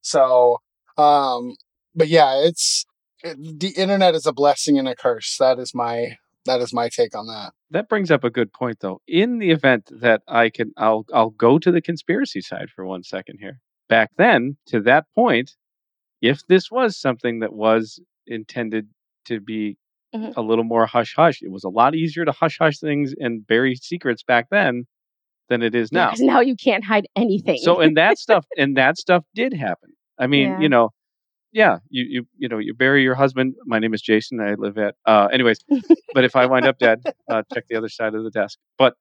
[0.00, 0.58] So,
[0.96, 1.54] um,
[1.94, 2.86] but yeah, it's
[3.30, 5.36] it, the internet is a blessing and a curse.
[5.38, 7.52] That is my that is my take on that.
[7.70, 9.00] That brings up a good point, though.
[9.08, 13.02] In the event that I can, I'll I'll go to the conspiracy side for one
[13.02, 13.60] second here.
[13.88, 15.52] Back then, to that point,
[16.20, 18.88] if this was something that was intended
[19.26, 19.76] to be
[20.14, 20.36] Mhm.
[20.36, 23.44] a little more hush hush, it was a lot easier to hush hush things and
[23.46, 24.84] bury secrets back then
[25.48, 26.06] than it is now.
[26.10, 27.58] Because now you can't hide anything.
[27.58, 29.90] So, and that stuff, and that stuff did happen.
[30.18, 30.60] I mean, Yeah.
[30.60, 30.90] you know,
[31.52, 33.54] yeah, you you you know, you bury your husband.
[33.64, 34.40] My name is Jason.
[34.40, 34.94] I live at.
[35.06, 35.64] Uh, anyways,
[36.14, 38.58] but if I wind up dead, uh, check the other side of the desk.
[38.78, 38.94] But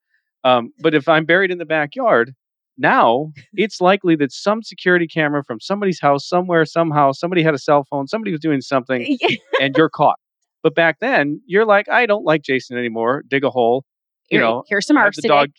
[0.43, 2.33] um, but if I'm buried in the backyard,
[2.77, 7.59] now it's likely that some security camera from somebody's house, somewhere, somehow, somebody had a
[7.59, 9.17] cell phone, somebody was doing something,
[9.61, 10.19] and you're caught.
[10.63, 13.23] But back then, you're like, I don't like Jason anymore.
[13.27, 13.85] Dig a hole,
[14.31, 15.49] you know, here's some have the dog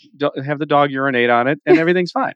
[0.44, 2.34] have the dog urinate on it, and everything's fine.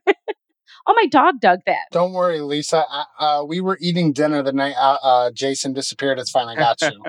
[0.87, 1.87] Oh, my dog dug that.
[1.91, 2.85] Don't worry, Lisa.
[2.89, 6.19] I, uh, we were eating dinner the night uh, uh, Jason disappeared.
[6.19, 6.47] It's fine.
[6.47, 7.03] I got you.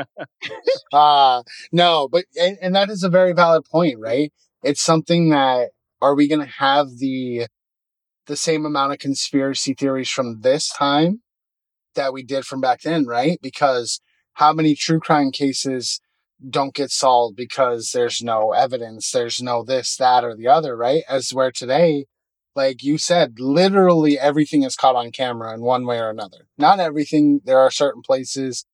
[0.92, 4.32] uh, no, but and, and that is a very valid point, right?
[4.62, 7.46] It's something that are we going to have the
[8.26, 11.22] the same amount of conspiracy theories from this time
[11.94, 13.38] that we did from back then, right?
[13.42, 14.00] Because
[14.34, 16.00] how many true crime cases
[16.48, 21.02] don't get solved because there's no evidence, there's no this, that, or the other, right?
[21.08, 22.06] As where today,
[22.54, 26.48] like you said, literally everything is caught on camera in one way or another.
[26.58, 27.40] Not everything.
[27.44, 28.64] There are certain places,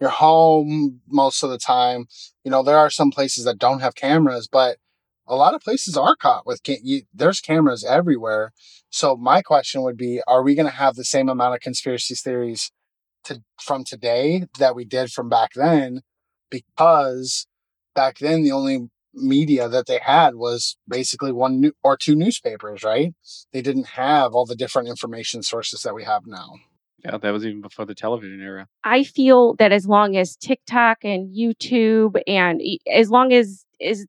[0.00, 2.06] your home most of the time.
[2.44, 4.78] You know, there are some places that don't have cameras, but
[5.26, 8.52] a lot of places are caught with ca- you, there's cameras everywhere.
[8.90, 12.14] So my question would be: Are we going to have the same amount of conspiracy
[12.14, 12.70] theories
[13.24, 16.02] to from today that we did from back then?
[16.50, 17.46] Because
[17.94, 22.82] back then the only media that they had was basically one new, or two newspapers,
[22.82, 23.14] right?
[23.52, 26.54] They didn't have all the different information sources that we have now.
[27.04, 28.66] Yeah, that was even before the television era.
[28.82, 32.60] I feel that as long as TikTok and YouTube and
[32.92, 34.06] as long as is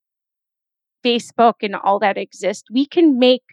[1.06, 3.44] Facebook and all that exist, we can make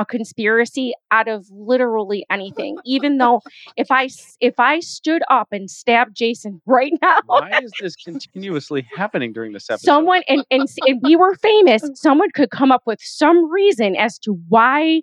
[0.00, 2.78] a conspiracy out of literally anything.
[2.84, 3.42] Even though
[3.76, 4.08] if I
[4.40, 9.52] if I stood up and stabbed Jason right now, Why is this continuously happening during
[9.52, 9.86] this episode?
[9.92, 14.18] someone and, and and we were famous, someone could come up with some reason as
[14.20, 15.02] to why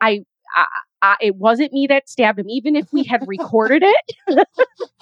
[0.00, 0.20] I.
[0.56, 0.64] I,
[1.02, 4.46] I it wasn't me that stabbed him, even if we had recorded it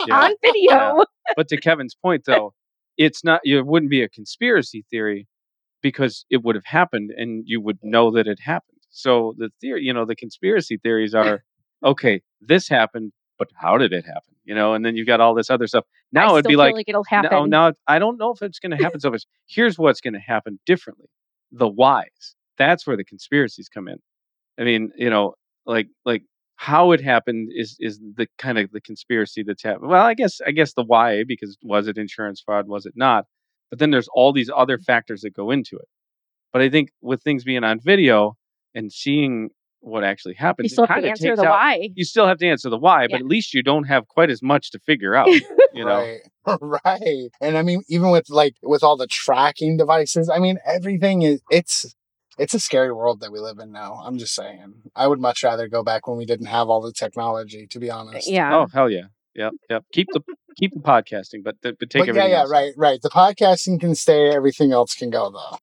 [0.07, 0.25] Yeah.
[0.25, 1.05] on video.
[1.37, 2.53] But to Kevin's point, though,
[2.99, 3.41] it's not.
[3.45, 5.29] It wouldn't be a conspiracy theory
[5.83, 8.76] because it would have happened, and you would know that it happened.
[8.97, 11.45] So the theory, you know, the conspiracy theories are
[11.85, 12.23] okay.
[12.41, 14.35] This happened, but how did it happen?
[14.45, 15.85] You know, and then you've got all this other stuff.
[16.13, 17.51] Now it'd be like, like it'll happen.
[17.51, 19.25] now I don't know if it's going to happen so much.
[19.47, 21.09] Here's what's going to happen differently:
[21.53, 22.35] the whys.
[22.57, 23.99] That's where the conspiracies come in.
[24.59, 25.35] I mean, you know,
[25.67, 26.23] like like
[26.57, 29.91] how it happened is is the kind of the conspiracy that's happened.
[29.91, 32.67] Well, I guess I guess the why because was it insurance fraud?
[32.67, 33.27] Was it not?
[33.69, 34.85] But then there's all these other mm-hmm.
[34.85, 35.89] factors that go into it.
[36.51, 38.39] But I think with things being on video
[38.77, 39.49] and seeing
[39.81, 41.89] what actually happens, You still have to answer the out- why.
[41.95, 43.17] You still have to answer the why, but Yeah.
[43.19, 45.29] at least you don't have quite as much to figure out.
[45.75, 45.99] You know,
[46.47, 46.59] Right.
[46.87, 47.29] right.
[47.43, 51.43] And I mean, even with like with all the tracking devices, I mean, everything is
[51.51, 51.95] it's
[52.39, 54.01] it's a scary world that we live in now.
[54.03, 54.73] I'm just saying.
[54.95, 57.91] I would much rather go back when we didn't have all the technology, to be
[57.91, 58.27] uh, honest.
[58.27, 58.57] Yeah.
[58.57, 59.85] Oh hell yeah, yep, yep.
[59.93, 60.23] Keep the
[60.59, 62.51] keep the podcasting, but but take But yeah, yeah, else.
[62.51, 63.01] right, right.
[63.03, 65.59] The podcasting can stay, everything else can go though.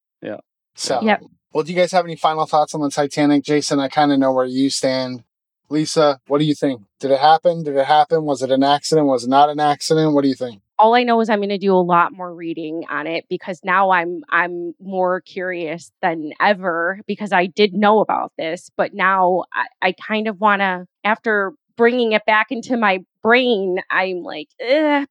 [0.76, 1.24] So Yep.
[1.54, 3.44] well, do you guys have any final thoughts on the Titanic?
[3.44, 5.24] Jason, I kinda know where you stand.
[5.70, 6.82] Lisa, what do you think?
[7.00, 7.64] Did it happen?
[7.64, 8.26] Did it happen?
[8.26, 9.08] Was it an accident?
[9.08, 10.14] Was it not an accident?
[10.14, 10.62] What do you think?
[10.80, 13.62] all I know is I'm going to do a lot more reading on it because
[13.64, 19.44] now I'm I'm more curious than ever because I did know about this, but now
[19.54, 24.50] I, I kind of want to after bringing it back into my brain, I'm like,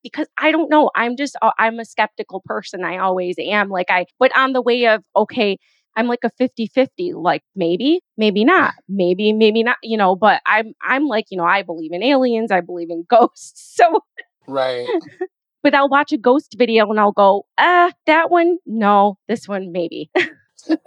[0.02, 0.90] because I don't know.
[0.94, 2.84] I'm just I'm a skeptical person.
[2.84, 3.70] I always am.
[3.70, 5.58] Like I, but on the way of okay.
[5.94, 10.72] I'm like a 50-50 like maybe maybe not maybe maybe not you know but I'm
[10.80, 14.00] I'm like you know I believe in aliens I believe in ghosts so
[14.46, 14.88] Right.
[15.62, 19.72] but I'll watch a ghost video and I'll go, ah, that one, no, this one,
[19.72, 20.10] maybe.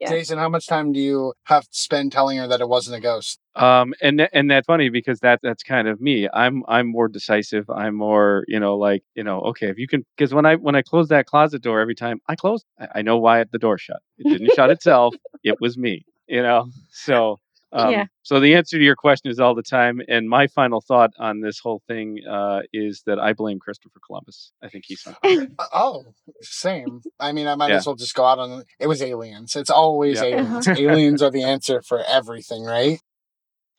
[0.00, 0.10] Yeah.
[0.10, 3.00] Jason, how much time do you have to spend telling her that it wasn't a
[3.00, 3.40] ghost?
[3.56, 6.28] Um, and and that's funny because that that's kind of me.
[6.32, 7.68] I'm I'm more decisive.
[7.68, 10.76] I'm more you know like you know okay if you can because when I when
[10.76, 13.76] I close that closet door every time I close I, I know why the door
[13.76, 14.00] shut.
[14.18, 15.16] It didn't shut itself.
[15.42, 16.04] It was me.
[16.28, 16.68] You know.
[16.90, 17.40] So
[17.72, 18.04] um, Yeah.
[18.22, 20.00] So the answer to your question is all the time.
[20.08, 24.52] And my final thought on this whole thing uh, is that I blame Christopher Columbus.
[24.62, 25.54] I think he's something.
[25.58, 26.04] Uh, Oh,
[26.42, 27.00] same.
[27.20, 27.76] I mean, I might Yeah.
[27.76, 29.56] as well just go out on it was aliens.
[29.56, 30.24] It's always Yeah.
[30.26, 30.68] aliens.
[30.68, 33.00] aliens are the answer for everything, right?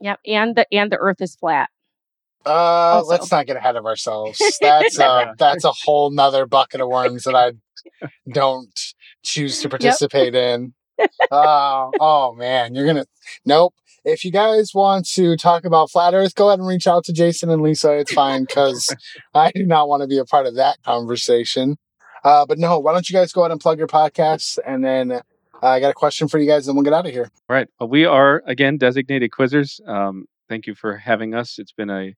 [0.01, 0.19] Yep.
[0.25, 1.69] And the and the earth is flat.
[2.45, 2.49] Uh,
[2.99, 3.09] Also.
[3.11, 4.39] let's not get ahead of ourselves.
[4.61, 7.51] That's uh, that's a whole nother bucket of worms that I
[8.31, 8.79] don't
[9.23, 10.73] choose to participate in.
[11.31, 13.05] Oh, oh man, you're gonna
[13.45, 13.73] nope.
[14.05, 17.13] If you guys want to talk about flat Earth, go ahead and reach out to
[17.13, 17.97] Jason and Lisa.
[17.97, 18.95] It's fine because
[19.33, 21.77] I do not want to be a part of that conversation.
[22.23, 25.11] Uh, but no, why don't you guys go ahead and plug your podcasts, and then
[25.11, 25.21] uh,
[25.61, 27.29] I got a question for you guys, and we'll get out of here.
[27.47, 27.67] Right.
[27.79, 29.85] Well, we are again designated quizzers.
[29.87, 31.59] Um, thank you for having us.
[31.59, 32.15] It's been a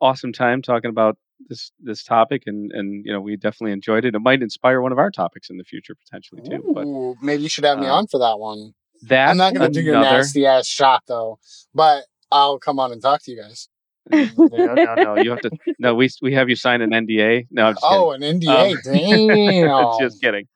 [0.00, 1.16] awesome time talking about
[1.48, 4.14] this this topic, and and you know we definitely enjoyed it.
[4.14, 6.72] It might inspire one of our topics in the future potentially too.
[6.74, 6.86] But
[7.22, 8.74] maybe you should have me uh, on for that one.
[9.02, 11.38] that's I'm not gonna do your nasty ass shot though,
[11.74, 13.68] but I'll come on and talk to you guys.
[14.10, 14.28] no,
[14.74, 15.16] no, no.
[15.16, 15.50] You have to.
[15.78, 17.46] No, we we have you sign an NDA.
[17.50, 19.28] No, I'm just Oh, an NDA, kidding.
[19.66, 19.98] damn.
[19.98, 20.46] just kidding.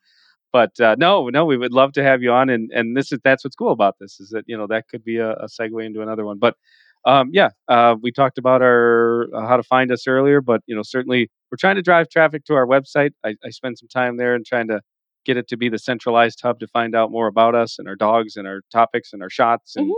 [0.52, 3.18] But uh, no, no, we would love to have you on, and and this is
[3.22, 5.84] that's what's cool about this is that you know that could be a, a segue
[5.84, 6.38] into another one.
[6.38, 6.56] But
[7.04, 10.74] um, yeah, uh, we talked about our uh, how to find us earlier, but you
[10.74, 13.10] know certainly we're trying to drive traffic to our website.
[13.24, 14.80] I, I spent some time there and trying to
[15.24, 17.96] get it to be the centralized hub to find out more about us and our
[17.96, 19.92] dogs and our topics and our shots and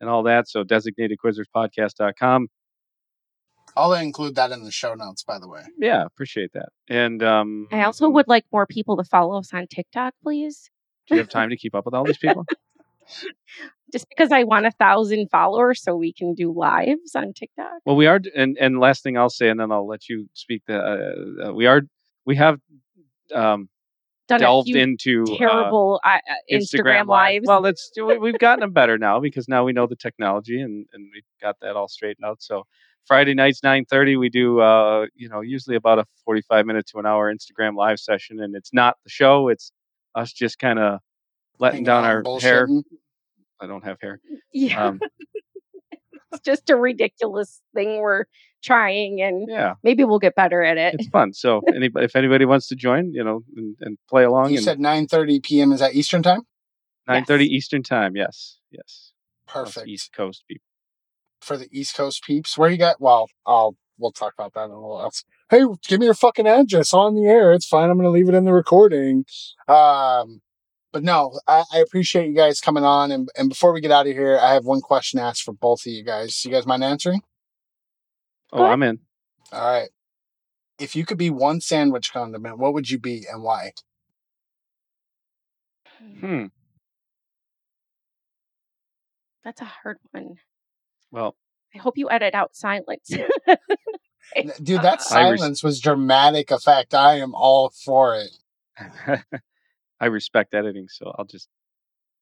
[0.00, 0.48] and all that.
[0.48, 2.48] So designated.quizzerspodcast.com.
[3.76, 5.62] I'll include that in the show notes, by the way.
[5.78, 6.68] Yeah, appreciate that.
[6.88, 10.70] And um, I also would like more people to follow us on TikTok, please.
[11.08, 12.46] Do you have time to keep up with all these people?
[13.94, 17.70] Just because I want a thousand followers so we can do lives on TikTok.
[17.86, 20.62] Well, we are, and and last thing I'll say, and then I'll let you speak.
[20.66, 21.82] The uh, uh, we are,
[22.26, 22.58] we have
[23.32, 23.68] um,
[24.26, 27.46] Done delved a few into uh, terrible uh, uh, Instagram, lives.
[27.46, 30.86] Well, it's we- we've gotten them better now because now we know the technology and
[30.92, 32.42] and we've got that all straightened out.
[32.42, 32.64] So
[33.06, 36.86] Friday nights nine thirty, we do uh, you know usually about a forty five minute
[36.88, 39.70] to an hour Instagram live session, and it's not the show; it's
[40.16, 40.98] us just kind of
[41.60, 42.68] letting Hanging down out our and hair.
[43.64, 43.68] Bullshitting.
[43.68, 44.20] I don't have hair.
[44.52, 45.00] yeah, Um,
[46.32, 48.24] it's just a ridiculous thing we're
[48.62, 50.94] trying, and Yeah, maybe we'll get better at it.
[50.94, 51.32] it's fun.
[51.32, 54.56] So if anybody, if anybody wants to join, you know, and, and play along, You
[54.58, 55.72] and said 9:30 p.m.
[55.72, 56.42] Is that Eastern time?
[57.06, 58.16] nine thirty Eastern time.
[58.16, 59.12] Yes, yes.
[59.48, 59.86] Us Perfect.
[59.88, 60.64] East Coast people.
[61.42, 63.00] For the East Coast peeps, where you got?
[63.00, 65.24] Well, I'll we'll talk about that in a little else.
[65.50, 67.52] Hey, give me your fucking address on the air.
[67.52, 67.90] It's fine.
[67.90, 69.26] I'm going to leave it in the recording.
[69.68, 70.40] Um,
[70.94, 73.10] but no, I, I appreciate you guys coming on.
[73.10, 75.80] And, and before we get out of here, I have one question asked for both
[75.80, 76.44] of you guys.
[76.44, 77.20] You guys mind answering?
[78.52, 79.00] Oh, I'm in.
[79.52, 79.88] All right.
[80.78, 83.72] If you could be one sandwich condiment, what would you be and why?
[86.20, 86.46] Hmm.
[89.42, 90.36] That's a hard one.
[91.10, 91.34] Well,
[91.74, 93.08] I hope you edit out silence.
[94.62, 96.94] Dude, that I res- silence was dramatic effect.
[96.94, 99.24] I am all for it.
[100.00, 101.48] I respect editing, so I'll just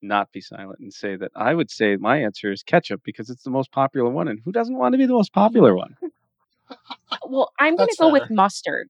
[0.02, 3.44] not be silent and say that I would say my answer is ketchup because it's
[3.44, 5.96] the most popular one, and who doesn't want to be the most popular one?
[7.26, 8.88] well, I'm going to That's go with mustard.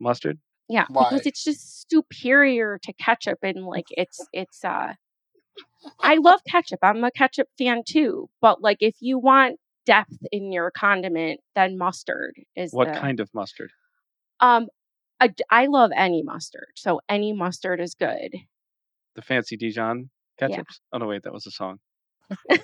[0.00, 0.38] Mustard.
[0.68, 1.04] Yeah, Why?
[1.10, 4.94] because it's just superior to ketchup and like it's it's uh
[6.00, 6.78] I love ketchup.
[6.82, 11.76] I'm a ketchup fan too, but like if you want depth in your condiment, then
[11.76, 13.70] mustard is What the, kind of mustard?
[14.40, 14.68] Um
[15.22, 16.66] I, d- I love any mustard.
[16.74, 18.34] So any mustard is good.
[19.14, 20.10] The fancy Dijon
[20.40, 20.62] Yeah.
[20.92, 21.78] Oh no, wait, that was a song.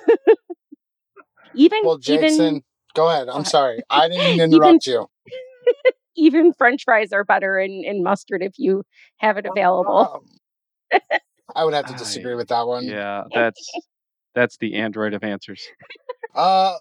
[1.55, 2.63] Even Well, Jason, even
[2.95, 3.29] go ahead.
[3.29, 3.83] I'm sorry.
[3.89, 5.07] I didn't mean to interrupt you.
[6.17, 8.83] even french fries are better in in mustard if you
[9.19, 10.21] have it available.
[10.93, 11.01] Um,
[11.55, 12.85] I would have to I- disagree with that one.
[12.85, 13.71] Yeah, that's
[14.35, 15.65] that's the android of answers.
[16.35, 16.75] Uh,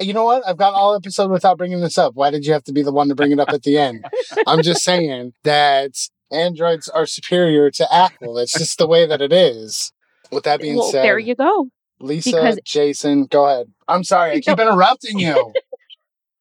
[0.00, 0.46] you know what?
[0.46, 2.14] I've got all episode without bringing this up.
[2.14, 4.04] Why did you have to be the one to bring it up at the end?
[4.46, 5.92] I'm just saying that
[6.30, 8.38] androids are superior to Apple.
[8.38, 9.92] It's just the way that it is.
[10.30, 11.68] With that being well, said, there you go.
[12.00, 13.72] Lisa, because- Jason, go ahead.
[13.86, 15.52] I'm sorry, I keep interrupting you.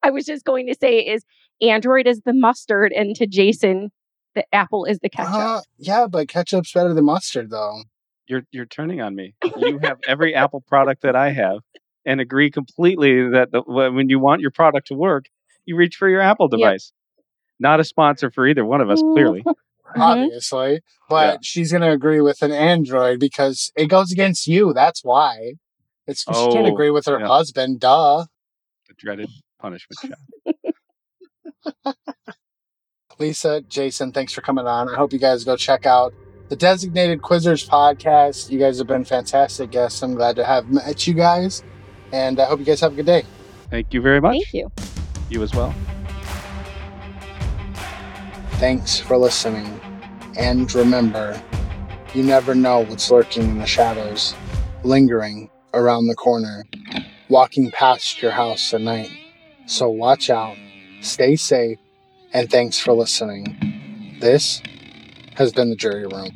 [0.02, 1.24] I was just going to say is
[1.62, 3.92] Android is the mustard and to Jason
[4.36, 5.34] the apple is the ketchup.
[5.34, 7.84] Uh, yeah, but ketchup's better than mustard, though.
[8.28, 9.36] You're you're turning on me.
[9.58, 11.60] You have every Apple product that I have,
[12.06, 15.26] and agree completely that the, when you want your product to work,
[15.66, 16.60] you reach for your Apple Yep.
[16.60, 16.92] device.
[17.60, 19.44] Not a sponsor for either one of us, clearly.
[19.44, 19.54] Mhm.
[19.96, 21.38] Obviously, but Yeah.
[21.44, 24.74] she's gonna agree with an android because it goes against you.
[24.74, 25.54] That's why.
[26.08, 27.28] It's she can't Oh, agree with her yeah.
[27.28, 27.80] husband.
[27.80, 28.26] Duh.
[28.88, 29.30] The dreaded
[29.60, 30.16] punishment
[31.86, 31.96] shot.
[33.20, 34.90] Lisa, Jason, thanks for coming on.
[34.90, 36.14] I hope you guys go check out
[36.50, 38.50] the Designated Quizzers podcast.
[38.50, 40.02] You guys have been fantastic guests.
[40.02, 41.64] I'm glad to have met you guys,
[42.14, 43.26] and I hope you guys have a good day.
[43.72, 44.34] Thank you very much.
[44.34, 44.72] Thank you.
[45.30, 45.74] You as well.
[48.60, 49.82] Thanks for listening.
[50.38, 51.42] And remember,
[52.14, 54.36] you never know what's lurking in the shadows,
[54.84, 56.66] lingering around the corner,
[57.30, 59.12] walking past your house at night.
[59.66, 60.56] So watch out,
[61.02, 61.80] stay safe,
[62.32, 64.18] and thanks for listening.
[64.22, 64.62] This
[65.36, 66.30] has been the Jury Room.